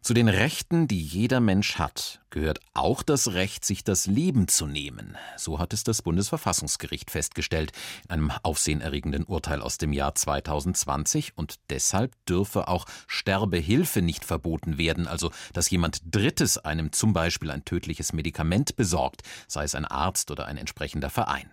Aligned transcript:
Zu 0.00 0.14
den 0.14 0.28
Rechten, 0.28 0.86
die 0.86 1.02
jeder 1.02 1.40
Mensch 1.40 1.74
hat, 1.74 2.20
gehört 2.30 2.60
auch 2.72 3.02
das 3.02 3.32
Recht, 3.32 3.64
sich 3.64 3.82
das 3.82 4.06
Leben 4.06 4.46
zu 4.46 4.66
nehmen. 4.66 5.16
So 5.36 5.58
hat 5.58 5.72
es 5.72 5.82
das 5.82 6.02
Bundesverfassungsgericht 6.02 7.10
festgestellt 7.10 7.72
in 8.04 8.12
einem 8.12 8.32
aufsehenerregenden 8.42 9.24
Urteil 9.24 9.60
aus 9.60 9.76
dem 9.76 9.92
Jahr 9.92 10.14
2020 10.14 11.36
und 11.36 11.56
deshalb 11.68 12.14
dürfe 12.26 12.68
auch 12.68 12.86
Sterbehilfe 13.08 14.00
nicht 14.00 14.24
verboten 14.24 14.78
werden, 14.78 15.08
also 15.08 15.32
dass 15.52 15.68
jemand 15.68 16.00
Drittes 16.04 16.58
einem 16.58 16.92
zum 16.92 17.12
Beispiel 17.12 17.50
ein 17.50 17.64
tödliches 17.64 18.12
Medikament 18.12 18.76
besorgt, 18.76 19.22
sei 19.48 19.64
es 19.64 19.74
ein 19.74 19.84
Arzt 19.84 20.30
oder 20.30 20.46
ein 20.46 20.56
entsprechender 20.56 21.10
Verein. 21.10 21.50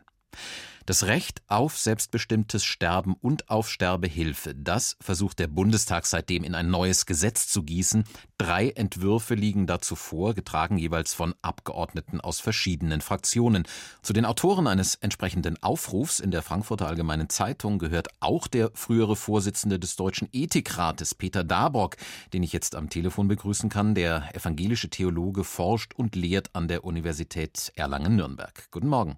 Das 0.86 1.06
Recht 1.06 1.42
auf 1.48 1.80
selbstbestimmtes 1.80 2.64
Sterben 2.64 3.16
und 3.20 3.50
auf 3.50 3.72
Sterbehilfe, 3.72 4.54
das 4.54 4.98
versucht 5.02 5.40
der 5.40 5.48
Bundestag 5.48 6.06
seitdem 6.06 6.44
in 6.44 6.54
ein 6.54 6.70
neues 6.70 7.08
Gesetz 7.08 7.48
zu 7.48 7.64
gießen. 7.64 8.04
Drei 8.38 8.70
Entwürfe 8.70 9.34
liegen 9.34 9.66
dazu 9.66 9.96
vor, 9.96 10.36
getragen 10.36 10.78
jeweils 10.78 11.16
von 11.16 11.34
Abgeordneten 11.42 12.22
aus 12.22 12.40
verschiedenen 12.40 13.02
Fraktionen. 13.02 13.64
Zu 14.04 14.14
den 14.14 14.26
Autoren 14.26 14.68
eines 14.68 14.94
entsprechenden 14.94 15.62
Aufrufs 15.64 16.20
in 16.20 16.30
der 16.30 16.44
Frankfurter 16.44 16.86
Allgemeinen 16.86 17.30
Zeitung 17.30 17.80
gehört 17.80 18.10
auch 18.20 18.46
der 18.46 18.70
frühere 18.76 19.16
Vorsitzende 19.16 19.80
des 19.80 19.96
Deutschen 19.96 20.30
Ethikrates, 20.34 21.16
Peter 21.16 21.44
Dabock, 21.44 21.98
den 22.32 22.44
ich 22.44 22.54
jetzt 22.54 22.76
am 22.76 22.92
Telefon 22.92 23.28
begrüßen 23.28 23.70
kann. 23.70 23.96
Der 23.96 24.30
evangelische 24.36 24.92
Theologe 24.92 25.44
forscht 25.44 25.96
und 25.96 26.16
lehrt 26.16 26.54
an 26.54 26.68
der 26.68 26.84
Universität 26.84 27.72
Erlangen-Nürnberg. 27.76 28.70
Guten 28.70 28.90
Morgen. 28.90 29.18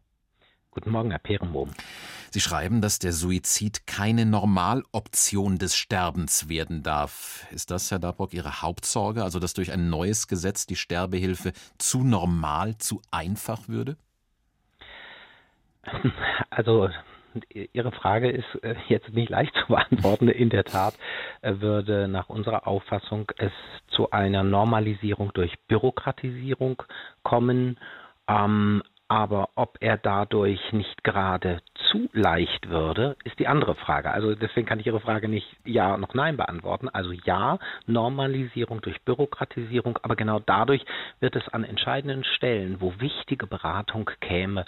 Guten 0.77 0.91
Morgen, 0.91 1.09
Herr 1.09 1.17
Perenbohm. 1.17 1.71
Sie 2.29 2.39
schreiben, 2.39 2.81
dass 2.81 2.99
der 2.99 3.11
Suizid 3.11 3.87
keine 3.87 4.27
Normaloption 4.27 5.57
des 5.57 5.75
Sterbens 5.75 6.49
werden 6.49 6.83
darf. 6.83 7.47
Ist 7.49 7.71
das, 7.71 7.89
Herr 7.89 7.97
Dabrock, 7.97 8.31
Ihre 8.31 8.61
Hauptsorge, 8.61 9.23
also 9.23 9.39
dass 9.39 9.55
durch 9.55 9.71
ein 9.71 9.89
neues 9.89 10.27
Gesetz 10.27 10.67
die 10.67 10.75
Sterbehilfe 10.75 11.53
zu 11.79 12.03
normal, 12.03 12.77
zu 12.77 13.01
einfach 13.09 13.67
würde? 13.67 13.97
Also 16.51 16.89
Ihre 17.49 17.91
Frage 17.91 18.29
ist 18.29 18.63
äh, 18.63 18.75
jetzt 18.87 19.09
nicht 19.13 19.29
leicht 19.29 19.55
zu 19.55 19.73
beantworten. 19.73 20.27
In 20.27 20.51
der 20.51 20.63
Tat 20.63 20.93
äh, 21.41 21.55
würde 21.59 22.07
nach 22.07 22.29
unserer 22.29 22.67
Auffassung 22.67 23.31
es 23.37 23.51
zu 23.87 24.11
einer 24.11 24.43
Normalisierung 24.43 25.31
durch 25.33 25.55
Bürokratisierung 25.67 26.83
kommen. 27.23 27.79
Ähm, 28.27 28.83
aber 29.07 29.49
ob 29.55 29.77
er 29.79 29.97
dadurch 29.97 30.59
nicht 30.73 31.03
gerade 31.03 31.61
zu 31.91 32.09
leicht 32.11 32.69
würde, 32.69 33.15
ist 33.23 33.39
die 33.39 33.47
andere 33.47 33.75
Frage. 33.75 34.11
Also 34.11 34.35
deswegen 34.35 34.67
kann 34.67 34.79
ich 34.79 34.87
Ihre 34.87 34.99
Frage 34.99 35.29
nicht 35.29 35.47
ja 35.63 35.97
noch 35.97 36.13
nein 36.13 36.35
beantworten. 36.35 36.89
Also 36.89 37.11
ja, 37.11 37.57
Normalisierung 37.85 38.81
durch 38.81 39.01
Bürokratisierung, 39.01 39.97
aber 40.03 40.15
genau 40.15 40.39
dadurch 40.39 40.83
wird 41.19 41.35
es 41.35 41.47
an 41.49 41.63
entscheidenden 41.63 42.23
Stellen, 42.23 42.81
wo 42.81 42.93
wichtige 42.99 43.47
Beratung 43.47 44.09
käme, 44.19 44.65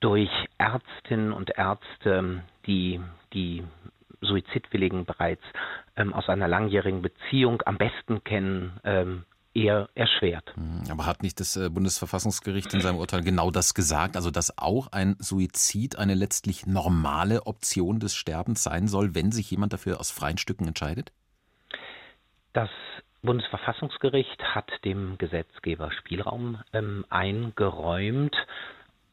durch 0.00 0.30
Ärztinnen 0.58 1.32
und 1.32 1.56
Ärzte, 1.56 2.42
die 2.66 3.00
die 3.32 3.64
Suizidwilligen 4.20 5.04
bereits 5.04 5.42
ähm, 5.96 6.12
aus 6.12 6.28
einer 6.28 6.48
langjährigen 6.48 7.02
Beziehung 7.02 7.62
am 7.64 7.78
besten 7.78 8.22
kennen, 8.24 8.78
ähm, 8.84 9.24
eher 9.54 9.88
erschwert. 9.94 10.52
Mhm. 10.56 10.90
Aber 10.90 11.06
hat 11.06 11.22
nicht 11.22 11.40
das 11.40 11.56
äh, 11.56 11.68
Bundesverfassungsgericht 11.68 12.72
in 12.74 12.80
seinem 12.80 12.96
Urteil 12.96 13.22
genau 13.22 13.50
das 13.50 13.74
gesagt, 13.74 14.16
also 14.16 14.30
dass 14.30 14.58
auch 14.58 14.88
ein 14.92 15.16
Suizid 15.18 15.96
eine 15.96 16.14
letztlich 16.14 16.66
normale 16.66 17.46
Option 17.46 18.00
des 18.00 18.14
Sterbens 18.14 18.62
sein 18.62 18.88
soll, 18.88 19.14
wenn 19.14 19.32
sich 19.32 19.50
jemand 19.50 19.72
dafür 19.72 20.00
aus 20.00 20.10
freien 20.10 20.38
Stücken 20.38 20.68
entscheidet? 20.68 21.12
Das 22.52 22.70
Bundesverfassungsgericht 23.22 24.42
hat 24.42 24.70
dem 24.84 25.16
Gesetzgeber 25.18 25.92
Spielraum 25.92 26.58
ähm, 26.72 27.04
eingeräumt 27.08 28.34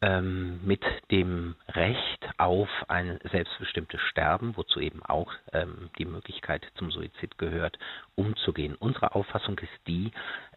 ähm, 0.01 0.59
mit 0.63 0.83
dem 1.11 1.55
Recht 1.67 2.29
auf 2.37 2.69
ein 2.87 3.19
selbstbestimmtes 3.31 3.99
Sterben, 4.01 4.55
wozu 4.55 4.79
eben 4.79 5.03
auch 5.03 5.31
ähm, 5.51 5.89
die 5.97 6.05
Möglichkeit 6.05 6.65
zum 6.75 6.91
Suizid 6.91 7.37
gehört, 7.37 7.77
umzugehen. 8.15 8.75
Unsere 8.79 9.13
Auffassung 9.15 9.59
ist 9.59 9.87
die, 9.87 10.11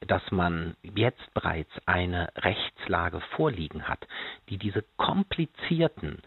dass 0.07 0.23
man 0.31 0.77
jetzt 0.83 1.35
bereits 1.35 1.73
eine 1.87 2.29
Rechtslage 2.37 3.21
vorliegen 3.37 3.89
hat, 3.89 4.07
die 4.49 4.59
diese 4.59 4.85
komplizierten 4.97 6.23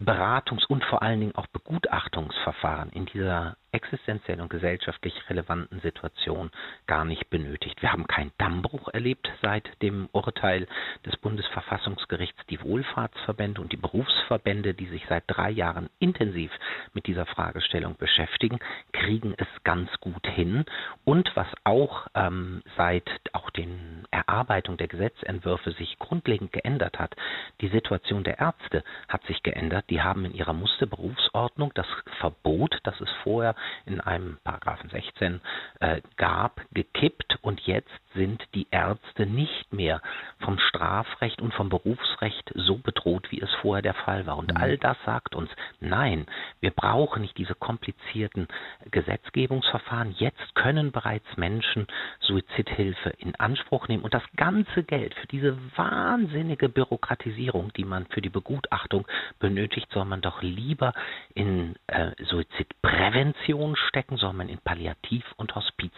Beratungs- 0.00 0.66
und 0.66 0.84
vor 0.84 1.02
allen 1.02 1.20
Dingen 1.20 1.34
auch 1.34 1.46
Begutachtungsverfahren 1.48 2.90
in 2.90 3.06
dieser 3.06 3.56
existenziell 3.72 4.40
und 4.40 4.50
gesellschaftlich 4.50 5.14
relevanten 5.28 5.80
Situation 5.80 6.50
gar 6.86 7.04
nicht 7.04 7.30
benötigt. 7.30 7.80
Wir 7.82 7.92
haben 7.92 8.06
keinen 8.06 8.32
Dammbruch 8.38 8.88
erlebt 8.88 9.30
seit 9.42 9.70
dem 9.82 10.08
Urteil 10.12 10.66
des 11.06 11.16
Bundesverfassungsgerichts. 11.18 12.40
Die 12.50 12.60
Wohlfahrtsverbände 12.62 13.60
und 13.60 13.72
die 13.72 13.76
Berufsverbände, 13.76 14.74
die 14.74 14.86
sich 14.86 15.04
seit 15.08 15.24
drei 15.26 15.50
Jahren 15.50 15.88
intensiv 15.98 16.50
mit 16.94 17.06
dieser 17.06 17.26
Fragestellung 17.26 17.96
beschäftigen, 17.96 18.58
kriegen 18.92 19.34
es 19.36 19.48
ganz 19.64 19.90
gut 20.00 20.26
hin. 20.26 20.64
Und 21.04 21.30
was 21.36 21.48
auch 21.64 22.08
ähm, 22.14 22.62
seit 22.76 23.08
auch 23.32 23.50
den 23.50 24.04
Erarbeitung 24.10 24.76
der 24.76 24.88
Gesetzentwürfe 24.88 25.72
sich 25.72 25.98
grundlegend 25.98 26.52
geändert 26.52 26.98
hat, 26.98 27.14
die 27.60 27.68
Situation 27.68 28.24
der 28.24 28.38
Ärzte 28.38 28.82
hat 29.08 29.24
sich 29.26 29.42
geändert. 29.42 29.84
Die 29.90 30.02
haben 30.02 30.24
in 30.24 30.34
ihrer 30.34 30.52
Musterberufsordnung 30.52 31.72
das 31.74 31.86
Verbot, 32.18 32.78
das 32.84 33.00
es 33.00 33.10
vorher 33.22 33.54
in 33.86 34.00
einem 34.00 34.38
Paragraphen 34.44 34.90
16 34.90 35.40
äh, 35.80 36.00
gab, 36.16 36.60
gekippt 36.72 37.38
und 37.42 37.60
jetzt 37.60 37.90
sind 38.14 38.42
die 38.54 38.66
Ärzte 38.70 39.26
nicht 39.26 39.72
mehr 39.72 40.00
vom 40.40 40.58
Strafrecht 40.58 41.40
und 41.40 41.54
vom 41.54 41.68
Berufsrecht 41.68 42.50
so 42.54 42.76
bedroht, 42.78 43.30
wie 43.30 43.40
es 43.40 43.50
vorher 43.60 43.82
der 43.82 43.94
Fall 43.94 44.26
war. 44.26 44.38
Und 44.38 44.52
mhm. 44.52 44.56
all 44.56 44.78
das 44.78 44.96
sagt 45.04 45.34
uns, 45.34 45.50
nein, 45.80 46.26
wir 46.60 46.70
brauchen 46.70 47.22
nicht 47.22 47.38
diese 47.38 47.54
komplizierten 47.54 48.48
Gesetzgebungsverfahren. 48.90 50.14
Jetzt 50.18 50.54
können 50.54 50.92
bereits 50.92 51.36
Menschen 51.36 51.86
Suizidhilfe 52.20 53.10
in 53.18 53.34
Anspruch 53.36 53.88
nehmen 53.88 54.02
und 54.02 54.14
das 54.14 54.24
ganze 54.36 54.82
Geld 54.82 55.14
für 55.14 55.26
diese 55.26 55.56
wahnsinnige 55.76 56.68
Bürokratisierung, 56.68 57.72
die 57.74 57.84
man 57.84 58.06
für 58.06 58.20
die 58.20 58.28
Begutachtung 58.28 59.06
benötigt, 59.38 59.88
soll 59.92 60.04
man 60.04 60.20
doch 60.20 60.42
lieber 60.42 60.92
in 61.34 61.76
äh, 61.86 62.12
Suizidprävention 62.24 63.49
stecken, 63.88 64.16
soll 64.16 64.32
man 64.32 64.48
in 64.48 64.58
Palliativ- 64.58 65.32
und 65.36 65.54
Hospizarbeit 65.54 65.92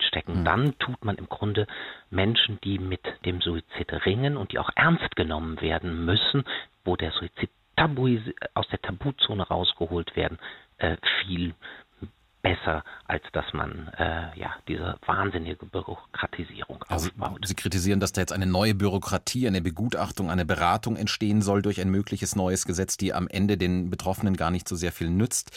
äh, 0.00 0.06
stecken. 0.06 0.40
Mhm. 0.40 0.44
Dann 0.44 0.78
tut 0.78 1.04
man 1.04 1.16
im 1.16 1.28
Grunde 1.28 1.66
Menschen, 2.10 2.60
die 2.62 2.78
mit 2.78 3.02
dem 3.24 3.40
Suizid 3.40 3.92
ringen 4.06 4.36
und 4.36 4.52
die 4.52 4.58
auch 4.58 4.70
ernst 4.74 5.16
genommen 5.16 5.60
werden 5.60 6.04
müssen, 6.04 6.44
wo 6.84 6.96
der 6.96 7.12
Suizid 7.12 7.50
tabu 7.76 8.08
aus 8.54 8.68
der 8.68 8.80
Tabuzone 8.80 9.46
rausgeholt 9.46 10.16
werden, 10.16 10.38
äh, 10.78 10.96
viel 11.22 11.54
besser, 12.48 12.82
als 13.06 13.22
dass 13.32 13.44
man 13.52 13.88
äh, 13.98 14.38
ja 14.38 14.54
diese 14.68 14.96
wahnsinnige 15.06 15.66
Bürokratisierung 15.66 16.82
also 16.88 17.08
aufbaut. 17.08 17.46
Sie 17.46 17.54
kritisieren, 17.54 18.00
dass 18.00 18.12
da 18.12 18.22
jetzt 18.22 18.32
eine 18.32 18.46
neue 18.46 18.74
Bürokratie, 18.74 19.46
eine 19.46 19.60
Begutachtung, 19.60 20.30
eine 20.30 20.46
Beratung 20.46 20.96
entstehen 20.96 21.42
soll 21.42 21.62
durch 21.62 21.80
ein 21.80 21.90
mögliches 21.90 22.36
neues 22.36 22.64
Gesetz, 22.64 22.96
die 22.96 23.12
am 23.12 23.28
Ende 23.28 23.58
den 23.58 23.90
Betroffenen 23.90 24.36
gar 24.36 24.50
nicht 24.50 24.68
so 24.68 24.76
sehr 24.76 24.92
viel 24.92 25.10
nützt. 25.10 25.50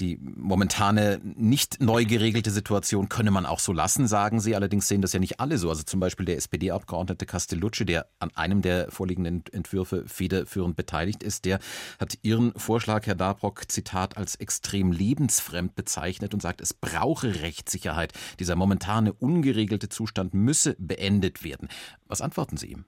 Die 0.00 0.18
momentane 0.20 1.20
nicht 1.22 1.82
neu 1.82 2.04
geregelte 2.04 2.50
Situation 2.50 3.08
könne 3.08 3.30
man 3.30 3.44
auch 3.44 3.58
so 3.58 3.72
lassen, 3.72 4.08
sagen 4.08 4.40
Sie. 4.40 4.56
Allerdings 4.56 4.88
sehen 4.88 5.02
das 5.02 5.12
ja 5.12 5.20
nicht 5.20 5.40
alle 5.40 5.58
so. 5.58 5.68
Also 5.68 5.82
zum 5.82 6.00
Beispiel 6.00 6.24
der 6.24 6.36
SPD-Abgeordnete 6.36 7.26
Castellucci, 7.26 7.84
der 7.84 8.06
an 8.20 8.30
einem 8.34 8.62
der 8.62 8.90
vorliegenden 8.90 9.44
Entwürfe 9.52 10.04
federführend 10.06 10.76
beteiligt 10.76 11.22
ist, 11.22 11.44
der 11.44 11.58
hat 12.00 12.18
Ihren 12.22 12.52
Vorschlag, 12.54 13.06
Herr 13.06 13.16
Dabrock, 13.16 13.70
Zitat, 13.70 14.16
als 14.16 14.36
extrem 14.36 14.92
lebensfremd 14.92 15.74
bezeichnet 15.74 15.98
bezeichnet 15.98 16.34
und 16.38 16.42
sagt, 16.42 16.60
es 16.60 16.72
brauche 16.72 17.42
Rechtssicherheit. 17.42 18.12
Dieser 18.38 18.54
momentane 18.54 19.12
ungeregelte 19.12 19.88
Zustand 19.88 20.34
müsse 20.34 20.76
beendet 20.78 21.42
werden. 21.42 21.68
Was 22.06 22.20
antworten 22.20 22.56
Sie 22.56 22.68
ihm? 22.68 22.84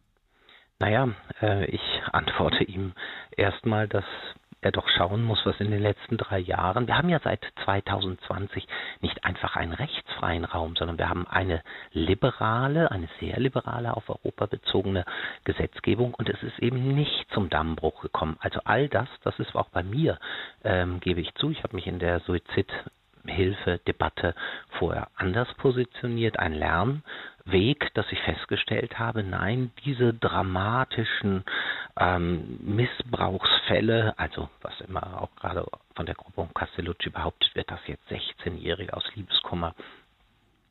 Naja, 0.78 1.08
äh, 1.42 1.66
ich 1.66 1.82
antworte 2.12 2.64
ihm 2.64 2.92
erstmal, 3.36 3.88
dass 3.88 4.04
er 4.60 4.72
doch 4.72 4.88
schauen 4.88 5.22
muss, 5.22 5.44
was 5.44 5.58
in 5.60 5.70
den 5.70 5.82
letzten 5.82 6.16
drei 6.16 6.38
Jahren, 6.38 6.86
wir 6.86 6.96
haben 6.96 7.08
ja 7.08 7.20
seit 7.22 7.40
2020 7.64 8.66
nicht 9.00 9.24
einfach 9.24 9.56
einen 9.56 9.72
rechtsfreien 9.72 10.44
Raum, 10.44 10.76
sondern 10.76 10.98
wir 10.98 11.08
haben 11.08 11.26
eine 11.26 11.62
liberale, 11.92 12.90
eine 12.90 13.08
sehr 13.20 13.38
liberale 13.40 13.96
auf 13.96 14.08
Europa 14.08 14.46
bezogene 14.46 15.04
Gesetzgebung 15.44 16.14
und 16.14 16.28
es 16.28 16.42
ist 16.42 16.58
eben 16.58 16.94
nicht 16.94 17.26
zum 17.32 17.48
Dammbruch 17.48 18.02
gekommen. 18.02 18.36
Also 18.40 18.60
all 18.64 18.88
das, 18.88 19.08
das 19.24 19.38
ist 19.38 19.54
auch 19.54 19.68
bei 19.70 19.82
mir, 19.82 20.18
ähm, 20.64 21.00
gebe 21.00 21.20
ich 21.20 21.34
zu, 21.34 21.50
ich 21.50 21.62
habe 21.62 21.76
mich 21.76 21.86
in 21.86 21.98
der 21.98 22.20
Suizid 22.20 22.70
Hilfedebatte 23.26 24.34
vorher 24.78 25.08
anders 25.16 25.52
positioniert, 25.54 26.38
ein 26.38 26.54
Lernweg, 26.54 27.92
dass 27.94 28.10
ich 28.10 28.20
festgestellt 28.20 28.98
habe, 28.98 29.22
nein, 29.22 29.72
diese 29.84 30.14
dramatischen 30.14 31.44
ähm, 31.98 32.58
Missbrauchsfälle, 32.62 34.14
also 34.18 34.48
was 34.62 34.80
immer 34.80 35.22
auch 35.22 35.34
gerade 35.36 35.66
von 35.94 36.06
der 36.06 36.14
Gruppe 36.14 36.40
um 36.40 36.54
Castellucci 36.54 37.10
behauptet 37.10 37.54
wird, 37.54 37.70
dass 37.70 37.80
jetzt 37.86 38.08
16-Jährige 38.10 38.94
aus 38.94 39.04
Liebeskummer 39.14 39.74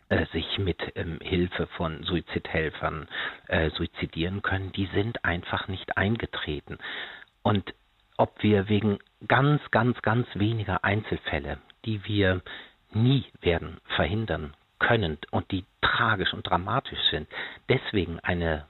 äh, 0.09 0.25
sich 0.33 0.57
mit 0.57 0.79
ähm, 0.95 1.19
Hilfe 1.21 1.67
von 1.77 2.03
Suizidhelfern 2.03 3.07
äh, 3.47 3.69
suizidieren 3.71 4.41
können, 4.41 4.71
die 4.71 4.87
sind 4.87 5.23
einfach 5.23 5.67
nicht 5.67 5.97
eingetreten. 5.97 6.79
Und 7.43 7.73
ob 8.17 8.41
wir 8.43 8.67
wegen 8.67 8.99
ganz, 9.27 9.61
ganz, 9.71 10.01
ganz 10.01 10.27
weniger 10.33 10.83
Einzelfälle, 10.83 11.59
die 11.89 12.05
wir 12.05 12.41
nie 12.91 13.25
werden 13.41 13.81
verhindern 13.95 14.53
können 14.77 15.17
und 15.31 15.49
die 15.51 15.65
tragisch 15.81 16.33
und 16.33 16.47
dramatisch 16.47 16.99
sind, 17.09 17.27
deswegen 17.67 18.19
eine 18.19 18.67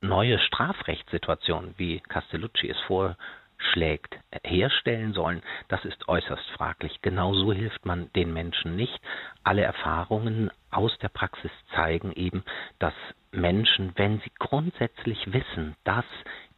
neue 0.00 0.38
Strafrechtssituation, 0.38 1.74
wie 1.76 2.00
Castellucci 2.00 2.70
es 2.70 2.80
vor 2.86 3.16
schlägt, 3.58 4.18
herstellen 4.42 5.12
sollen, 5.12 5.42
das 5.68 5.84
ist 5.84 6.08
äußerst 6.08 6.48
fraglich. 6.56 7.02
Genauso 7.02 7.52
hilft 7.52 7.84
man 7.84 8.10
den 8.14 8.32
Menschen 8.32 8.74
nicht. 8.74 8.98
Alle 9.44 9.62
Erfahrungen 9.62 10.50
aus 10.70 10.96
der 11.02 11.10
Praxis 11.10 11.50
zeigen 11.74 12.10
eben, 12.12 12.42
dass 12.78 12.94
Menschen, 13.32 13.92
wenn 13.96 14.18
sie 14.20 14.32
grundsätzlich 14.38 15.30
wissen, 15.34 15.76
dass 15.84 16.06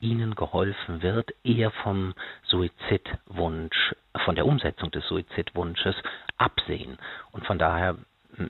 ihnen 0.03 0.35
geholfen 0.35 1.01
wird, 1.03 1.33
eher 1.45 1.71
vom 1.71 2.15
Suizidwunsch, 2.45 3.95
von 4.25 4.35
der 4.35 4.47
Umsetzung 4.47 4.91
des 4.91 5.07
Suizidwunsches 5.07 5.97
absehen. 6.37 6.99
Und 7.31 7.47
von 7.47 7.59
daher, 7.59 7.97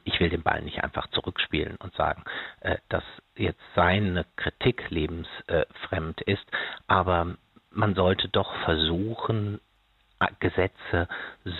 ich 0.04 0.18
will 0.18 0.30
den 0.30 0.42
Ball 0.42 0.62
nicht 0.62 0.82
einfach 0.82 1.06
zurückspielen 1.08 1.76
und 1.76 1.94
sagen, 1.94 2.24
äh, 2.60 2.78
dass 2.88 3.04
jetzt 3.36 3.60
seine 3.76 4.24
Kritik 4.36 4.90
lebensfremd 4.90 6.20
ist, 6.22 6.44
aber 6.86 7.36
man 7.70 7.94
sollte 7.94 8.28
doch 8.28 8.54
versuchen, 8.64 9.60
Gesetze 10.40 11.08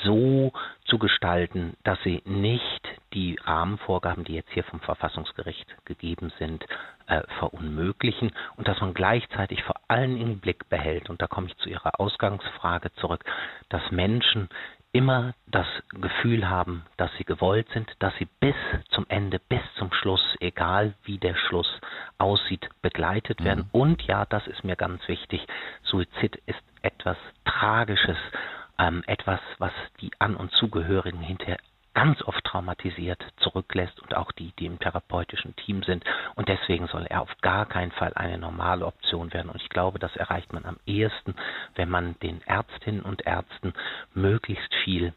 so 0.05 0.53
zu 0.85 0.99
gestalten, 0.99 1.77
dass 1.85 1.99
sie 2.03 2.23
nicht 2.25 2.89
die 3.13 3.39
Rahmenvorgaben, 3.45 4.25
die 4.25 4.35
jetzt 4.35 4.51
hier 4.51 4.65
vom 4.65 4.81
Verfassungsgericht 4.81 5.67
gegeben 5.85 6.33
sind, 6.39 6.65
äh, 7.07 7.23
verunmöglichen 7.39 8.33
und 8.57 8.69
dass 8.69 8.81
man 8.81 8.95
gleichzeitig 8.95 9.63
vor 9.65 9.77
allem 9.89 10.17
im 10.17 10.39
Blick 10.39 10.69
behält, 10.69 11.11
und 11.11 11.21
da 11.21 11.27
komme 11.27 11.49
ich 11.49 11.57
zu 11.59 11.69
Ihrer 11.69 12.01
Ausgangsfrage 12.01 12.93
zurück, 12.95 13.25
dass 13.69 13.83
Menschen 13.91 14.49
immer 14.93 15.35
das 15.47 15.67
Gefühl 15.89 16.49
haben, 16.49 16.85
dass 16.97 17.11
sie 17.17 17.25
gewollt 17.25 17.69
sind, 17.73 17.91
dass 17.99 18.15
sie 18.19 18.29
bis 18.41 18.55
zum 18.91 19.07
Ende, 19.09 19.39
bis 19.39 19.63
zum 19.79 19.93
Schluss, 19.93 20.23
egal 20.41 20.95
wie 21.05 21.19
der 21.19 21.35
Schluss 21.35 21.81
aussieht, 22.19 22.69
begleitet 22.83 23.41
mhm. 23.41 23.45
werden. 23.45 23.71
Und 23.73 24.03
ja, 24.03 24.27
das 24.27 24.47
ist 24.47 24.65
mir 24.65 24.77
ganz 24.77 25.07
wichtig, 25.09 25.47
Suizid 25.83 26.37
ist 26.47 26.63
etwas 26.83 27.17
Tragisches, 27.45 28.19
ähm, 28.79 29.03
etwas, 29.07 29.41
was 29.59 29.73
die 30.01 30.11
An- 30.19 30.37
und 30.37 30.53
Zugehörigen 30.53 31.21
hinterher 31.21 31.59
ganz 31.95 32.23
oft 32.23 32.43
traumatisiert 32.45 33.23
zurücklässt 33.39 34.01
und 34.01 34.17
auch 34.17 34.33
die, 34.33 34.53
die 34.59 34.67
im 34.67 34.79
therapeutischen 34.79 35.55
Team 35.57 35.83
sind. 35.83 36.05
Und 36.35 36.49
deswegen 36.49 36.87
soll 36.89 37.07
er 37.07 37.23
auf 37.23 37.37
gar 37.41 37.67
keinen 37.67 37.93
Fall 37.93 38.13
eine 38.15 38.39
normale 38.39 38.87
Option 38.87 39.33
werden. 39.33 39.51
Und 39.51 39.61
ich 39.61 39.69
glaube, 39.69 39.99
das 39.99 40.15
erreicht 40.17 40.53
man 40.53 40.65
am 40.65 40.79
ehesten, 40.87 41.35
wenn 41.75 41.89
man 41.89 42.19
den 42.21 42.41
Ärztinnen 42.43 43.03
und 43.03 43.27
Ärzten 43.27 43.75
möglichst 44.15 44.75
viel 44.85 45.13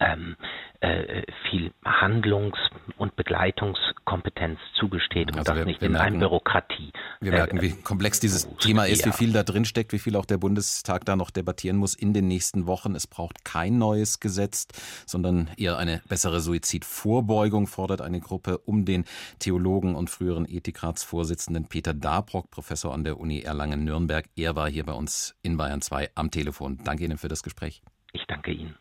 ähm, 0.00 0.36
äh, 0.80 1.24
viel 1.50 1.72
Handlungs- 1.84 2.70
und 2.98 3.16
Begleitungskompetenz 3.16 4.60
zugesteht 4.74 5.32
und 5.32 5.38
also 5.38 5.52
das 5.52 5.58
wir, 5.58 5.64
nicht 5.64 5.80
wir 5.80 5.86
in 5.86 5.92
merken, 5.92 6.08
einer 6.08 6.18
Bürokratie. 6.20 6.92
Wir 7.20 7.32
merken, 7.32 7.60
wie 7.60 7.72
komplex 7.72 8.20
dieses 8.20 8.44
äh, 8.44 8.54
Thema 8.60 8.84
ist, 8.84 9.00
ja. 9.00 9.06
wie 9.06 9.12
viel 9.12 9.32
da 9.32 9.42
drin 9.42 9.64
steckt, 9.64 9.92
wie 9.92 9.98
viel 9.98 10.16
auch 10.16 10.24
der 10.24 10.38
Bundestag 10.38 11.04
da 11.04 11.16
noch 11.16 11.30
debattieren 11.30 11.76
muss 11.76 11.94
in 11.94 12.12
den 12.12 12.28
nächsten 12.28 12.66
Wochen. 12.66 12.94
Es 12.94 13.06
braucht 13.06 13.44
kein 13.44 13.78
neues 13.78 14.20
Gesetz, 14.20 14.66
sondern 15.06 15.50
eher 15.56 15.78
eine 15.78 16.02
bessere 16.08 16.40
Suizidvorbeugung, 16.40 17.66
fordert 17.66 18.00
eine 18.00 18.20
Gruppe 18.20 18.58
um 18.58 18.84
den 18.84 19.04
Theologen 19.38 19.94
und 19.94 20.10
früheren 20.10 20.46
Ethikratsvorsitzenden 20.48 21.66
Peter 21.68 21.94
Dabrock, 21.94 22.50
Professor 22.50 22.94
an 22.94 23.04
der 23.04 23.18
Uni 23.18 23.40
Erlangen-Nürnberg. 23.40 24.26
Er 24.36 24.54
war 24.54 24.70
hier 24.70 24.84
bei 24.84 24.92
uns 24.92 25.34
in 25.42 25.56
Bayern 25.56 25.80
2 25.80 26.10
am 26.14 26.30
Telefon. 26.30 26.78
Danke 26.84 27.04
Ihnen 27.04 27.18
für 27.18 27.28
das 27.28 27.42
Gespräch. 27.42 27.82
Ich 28.12 28.24
danke 28.26 28.52
Ihnen. 28.52 28.76